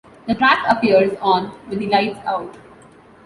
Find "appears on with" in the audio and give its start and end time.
0.67-1.77